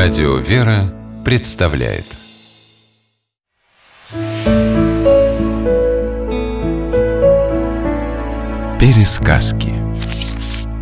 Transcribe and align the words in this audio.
Радио 0.00 0.36
«Вера» 0.36 0.94
представляет 1.24 2.04
Пересказки 8.78 9.74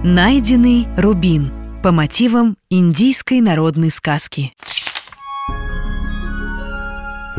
Найденный 0.04 0.87
рубин 0.98 1.51
по 1.83 1.92
мотивам 1.92 2.58
индийской 2.69 3.40
народной 3.40 3.90
сказки. 3.90 4.52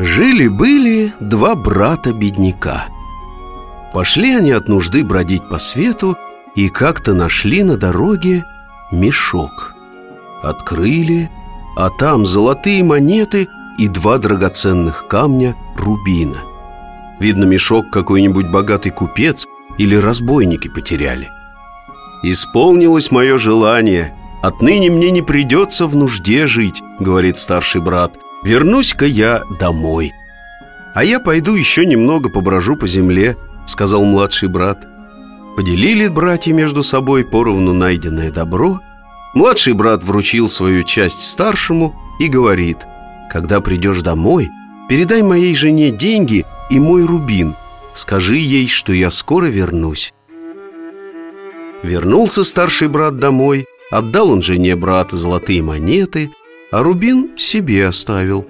Жили-были 0.00 1.12
два 1.20 1.54
брата-бедняка. 1.54 2.88
Пошли 3.94 4.34
они 4.34 4.50
от 4.50 4.66
нужды 4.66 5.04
бродить 5.04 5.48
по 5.48 5.60
свету 5.60 6.18
и 6.56 6.70
как-то 6.70 7.14
нашли 7.14 7.62
на 7.62 7.76
дороге 7.76 8.44
мешок. 8.90 9.76
Открыли, 10.42 11.30
а 11.78 11.90
там 11.90 12.26
золотые 12.26 12.82
монеты 12.82 13.46
и 13.78 13.86
два 13.86 14.18
драгоценных 14.18 15.06
камня 15.06 15.54
рубина. 15.76 16.38
Видно, 17.20 17.44
мешок 17.44 17.88
какой-нибудь 17.90 18.48
богатый 18.48 18.90
купец 18.90 19.46
или 19.78 19.94
разбойники 19.94 20.66
потеряли. 20.68 21.28
«Исполнилось 22.24 23.12
мое 23.12 23.38
желание. 23.38 24.12
Отныне 24.42 24.90
мне 24.90 25.12
не 25.12 25.22
придется 25.22 25.86
в 25.86 25.94
нужде 25.94 26.48
жить»,— 26.48 26.82
говорит 26.98 27.38
старший 27.38 27.80
брат. 27.80 28.18
«Вернусь-ка 28.42 29.06
я 29.06 29.42
домой». 29.60 30.12
«А 30.96 31.04
я 31.04 31.20
пойду 31.20 31.54
еще 31.54 31.86
немного 31.86 32.28
поброжу 32.28 32.74
по 32.74 32.88
земле»,— 32.88 33.36
сказал 33.66 34.04
младший 34.04 34.48
брат. 34.48 34.78
Поделили 35.56 36.08
братья 36.08 36.52
между 36.52 36.82
собой 36.82 37.24
поровну 37.24 37.72
найденное 37.72 38.32
добро. 38.32 38.80
Младший 39.34 39.74
брат 39.74 40.02
вручил 40.04 40.48
свою 40.48 40.84
часть 40.84 41.22
старшему 41.22 41.94
и 42.18 42.28
говорит, 42.28 42.78
«Когда 43.30 43.60
придешь 43.60 44.00
домой, 44.00 44.48
передай 44.88 45.22
моей 45.22 45.54
жене 45.54 45.90
деньги 45.90 46.46
и 46.70 46.78
мой 46.80 47.04
рубин. 47.04 47.54
Скажи 47.92 48.36
ей, 48.36 48.68
что 48.68 48.92
я 48.92 49.10
скоро 49.10 49.46
вернусь». 49.46 50.12
Вернулся 51.82 52.42
старший 52.42 52.88
брат 52.88 53.18
домой, 53.18 53.66
отдал 53.90 54.30
он 54.30 54.42
жене 54.42 54.74
брата 54.74 55.16
золотые 55.16 55.62
монеты, 55.62 56.30
а 56.72 56.82
рубин 56.82 57.30
себе 57.36 57.86
оставил. 57.86 58.46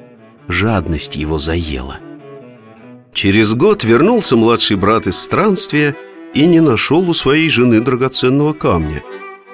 Жадность 0.48 1.16
его 1.16 1.38
заела. 1.38 1.98
Через 3.12 3.52
год 3.52 3.84
вернулся 3.84 4.36
младший 4.36 4.76
брат 4.76 5.06
из 5.06 5.18
странствия 5.18 5.94
и 6.34 6.46
не 6.46 6.60
нашел 6.60 7.08
у 7.08 7.12
своей 7.12 7.50
жены 7.50 7.80
драгоценного 7.80 8.54
камня. 8.54 9.02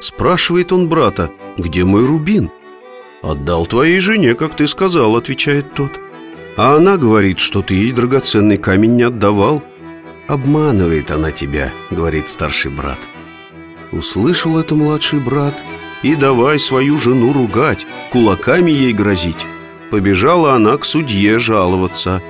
Спрашивает 0.04 0.70
он 0.70 0.86
брата, 0.86 1.30
где 1.56 1.82
мой 1.82 2.04
рубин? 2.04 2.50
«Отдал 3.22 3.64
твоей 3.64 4.00
жене, 4.00 4.34
как 4.34 4.54
ты 4.54 4.68
сказал»,— 4.68 5.16
отвечает 5.16 5.72
тот. 5.72 5.98
А 6.58 6.76
она 6.76 6.98
говорит, 6.98 7.38
что 7.38 7.62
ты 7.62 7.72
ей 7.72 7.90
драгоценный 7.90 8.58
камень 8.58 8.96
не 8.96 9.04
отдавал. 9.04 9.62
«Обманывает 10.28 11.10
она 11.10 11.30
тебя»,— 11.30 11.72
говорит 11.90 12.28
старший 12.28 12.70
брат. 12.70 12.98
Услышал 13.92 14.58
это 14.58 14.74
младший 14.74 15.20
брат 15.20 15.54
и 16.02 16.14
давай 16.14 16.58
свою 16.58 16.98
жену 16.98 17.32
ругать, 17.32 17.86
кулаками 18.12 18.70
ей 18.70 18.92
грозить. 18.92 19.46
Побежала 19.90 20.52
она 20.52 20.76
к 20.76 20.84
судье 20.84 21.38
жаловаться. 21.38 22.20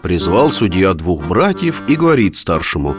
Призвал 0.00 0.52
судья 0.52 0.94
двух 0.94 1.26
братьев 1.26 1.82
и 1.88 1.96
говорит 1.96 2.36
старшему 2.36 2.94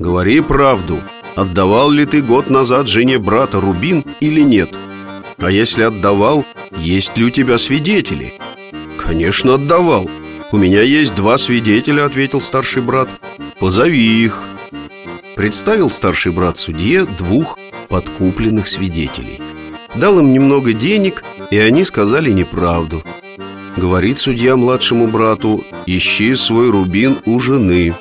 «Говори 0.00 0.40
правду, 0.40 0.98
отдавал 1.36 1.90
ли 1.90 2.06
ты 2.06 2.22
год 2.22 2.50
назад 2.50 2.88
жене 2.88 3.18
брата 3.18 3.60
рубин 3.60 4.04
или 4.20 4.40
нет? 4.40 4.70
А 5.38 5.50
если 5.50 5.82
отдавал, 5.82 6.44
есть 6.76 7.16
ли 7.16 7.24
у 7.24 7.30
тебя 7.30 7.58
свидетели?» 7.58 8.34
«Конечно, 8.98 9.54
отдавал. 9.54 10.08
У 10.52 10.56
меня 10.56 10.82
есть 10.82 11.14
два 11.14 11.36
свидетеля»,— 11.36 12.04
ответил 12.06 12.40
старший 12.40 12.82
брат. 12.82 13.08
«Позови 13.58 14.24
их». 14.24 14.42
Представил 15.36 15.90
старший 15.90 16.32
брат 16.32 16.58
судье 16.58 17.04
двух 17.04 17.58
подкупленных 17.88 18.68
свидетелей. 18.68 19.40
Дал 19.94 20.18
им 20.18 20.32
немного 20.32 20.72
денег, 20.72 21.22
и 21.50 21.58
они 21.58 21.84
сказали 21.84 22.30
неправду. 22.30 23.02
Говорит 23.76 24.18
судья 24.18 24.56
младшему 24.56 25.08
брату, 25.08 25.64
ищи 25.86 26.34
свой 26.34 26.70
рубин 26.70 27.18
у 27.26 27.38
жены. 27.40 27.94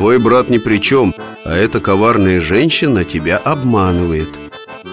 Твой 0.00 0.18
брат 0.18 0.48
ни 0.48 0.56
при 0.56 0.78
чем, 0.78 1.14
а 1.44 1.54
эта 1.54 1.78
коварная 1.78 2.40
женщина 2.40 3.04
тебя 3.04 3.36
обманывает. 3.36 4.30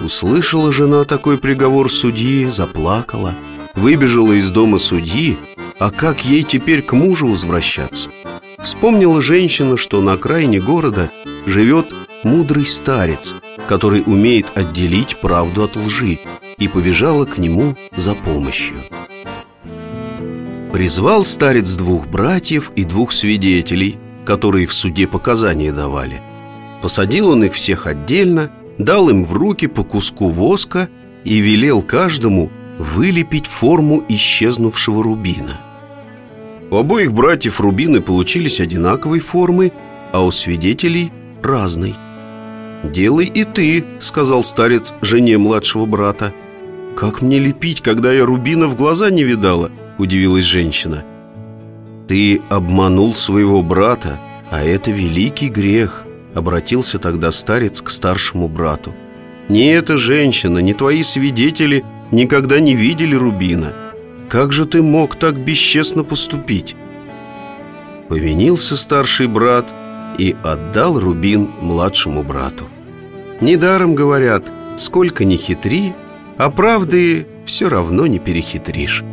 Услышала 0.03 0.73
жена 0.73 1.05
такой 1.05 1.37
приговор 1.37 1.89
судьи, 1.89 2.49
заплакала, 2.49 3.33
выбежала 3.73 4.33
из 4.33 4.51
дома 4.51 4.79
судьи, 4.79 5.37
а 5.79 5.91
как 5.91 6.25
ей 6.25 6.43
теперь 6.43 6.81
к 6.81 6.91
мужу 6.91 7.27
возвращаться? 7.27 8.09
Вспомнила 8.59 9.21
женщина, 9.21 9.77
что 9.77 10.01
на 10.01 10.11
окраине 10.11 10.59
города 10.59 11.09
живет 11.45 11.95
мудрый 12.23 12.65
старец, 12.65 13.33
который 13.69 14.03
умеет 14.05 14.51
отделить 14.55 15.15
правду 15.21 15.63
от 15.63 15.77
лжи, 15.77 16.19
и 16.57 16.67
побежала 16.67 17.23
к 17.23 17.37
нему 17.37 17.77
за 17.95 18.13
помощью. 18.13 18.75
Призвал 20.73 21.23
старец 21.23 21.75
двух 21.77 22.07
братьев 22.07 22.73
и 22.75 22.83
двух 22.83 23.13
свидетелей, 23.13 23.95
которые 24.27 24.67
в 24.67 24.73
суде 24.73 25.07
показания 25.07 25.71
давали. 25.71 26.21
Посадил 26.81 27.29
он 27.29 27.45
их 27.45 27.53
всех 27.53 27.87
отдельно, 27.87 28.49
дал 28.77 29.09
им 29.09 29.25
в 29.25 29.33
руки 29.33 29.67
по 29.67 29.83
куску 29.83 30.29
воска 30.29 30.89
и 31.23 31.39
велел 31.39 31.81
каждому 31.81 32.51
вылепить 32.77 33.47
форму 33.47 34.03
исчезнувшего 34.09 35.01
рубина– 35.03 35.61
у 36.69 36.75
обоих 36.75 37.13
братьев 37.13 37.61
рубины 37.61 38.01
получились 38.01 38.59
одинаковой 38.59 39.19
формы, 39.19 39.71
а 40.11 40.23
у 40.23 40.31
свидетелей– 40.31 41.11
разной. 41.41 41.95
«Делай 42.83 43.25
и 43.25 43.43
ты»,– 43.45 43.83
сказал 43.99 44.43
старец 44.43 44.93
жене 45.01 45.37
младшего 45.37 45.85
брата. 45.85 46.33
«Как 46.95 47.21
мне 47.21 47.39
лепить, 47.39 47.81
когда 47.81 48.11
я 48.11 48.25
рубина 48.25 48.67
в 48.67 48.75
глаза 48.75 49.09
не 49.09 49.23
видала?»– 49.23 49.71
удивилась 49.97 50.45
женщина. 50.45 51.03
«Ты 52.07 52.41
обманул 52.49 53.15
своего 53.15 53.61
брата, 53.61 54.19
а 54.49 54.63
это 54.63 54.91
великий 54.91 55.49
грех»,– 55.49 56.05
обратился 56.33 56.99
тогда 56.99 57.31
старец 57.31 57.81
к 57.81 57.89
старшему 57.89 58.47
брату. 58.47 58.93
«Не 59.49 59.71
эта 59.73 59.97
женщина, 59.97 60.59
не 60.59 60.73
твои 60.73 61.03
свидетели 61.03 61.83
никогда 62.11 62.59
не 62.59 62.75
видели 62.75 63.15
рубина». 63.15 63.73
Как 64.29 64.51
же 64.51 64.65
ты 64.65 64.81
мог 64.81 65.15
так 65.15 65.37
бесчестно 65.37 66.03
поступить?» 66.03 66.75
Повинился 68.09 68.75
старший 68.75 69.27
брат 69.27 69.65
и 70.17 70.35
отдал 70.43 70.99
рубин 70.99 71.49
младшему 71.61 72.23
брату. 72.23 72.65
Недаром 73.41 73.95
говорят, 73.95 74.43
сколько 74.77 75.23
ни 75.25 75.37
хитри, 75.37 75.93
а 76.37 76.49
правды 76.49 77.27
все 77.45 77.69
равно 77.69 78.07
не 78.07 78.19
перехитришь. 78.19 79.03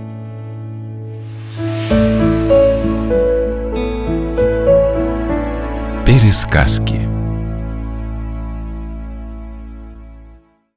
Пересказки 6.07 7.14